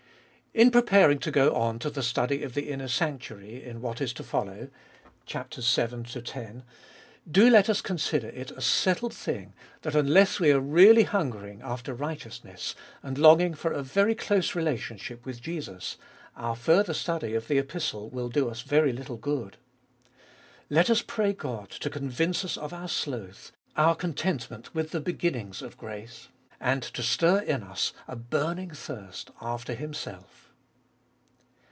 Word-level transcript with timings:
2. 0.53 0.59
In 0.63 0.69
preparing 0.69 1.17
to 1.17 1.31
go 1.31 1.55
on 1.55 1.79
to 1.79 1.89
the 1.89 2.03
study 2.03 2.43
of 2.43 2.55
the 2.55 2.67
inner 2.69 2.89
sanctuary 2.89 3.63
in 3.63 3.79
what 3.79 4.01
is 4.01 4.11
to 4.11 4.21
follow 4.21 4.67
(vii. 5.25 5.39
x.), 5.39 6.17
do 7.31 7.49
let 7.49 7.69
us 7.69 7.79
consider 7.79 8.27
it 8.27 8.51
a 8.51 8.59
settled 8.59 9.13
thing, 9.13 9.53
that 9.83 9.95
unless 9.95 10.41
we 10.41 10.51
are 10.51 10.59
really 10.59 11.03
hungering 11.03 11.61
after 11.61 11.93
righteousness, 11.93 12.75
and 13.01 13.17
longing 13.17 13.53
for 13.53 13.71
a 13.71 13.81
very 13.81 14.13
close 14.13 14.49
fellowship 14.49 15.25
with 15.25 15.41
Jesus, 15.41 15.95
our 16.35 16.57
further 16.57 16.93
study 16.93 17.33
of 17.33 17.47
the 17.47 17.57
Epistle 17.57 18.09
will 18.09 18.27
do 18.27 18.49
us 18.49 18.59
very 18.61 18.91
little 18.91 19.15
good. 19.15 19.55
Let 20.69 20.89
us 20.89 21.01
pray 21.01 21.31
God 21.31 21.69
to 21.69 21.89
convince 21.89 22.43
us 22.43 22.57
of 22.57 22.73
our 22.73 22.89
sloth, 22.89 23.53
our 23.77 23.95
contentment 23.95 24.75
with 24.75 24.91
the 24.91 24.99
beginnings 24.99 25.61
of 25.61 25.77
grace, 25.77 26.27
and 26.59 26.83
to 26.83 27.01
stir 27.01 27.39
in 27.39 27.63
us 27.63 27.91
a 28.07 28.15
burning 28.15 28.69
thirst 28.69 29.31
after 29.41 29.73
Himself. 29.73 30.49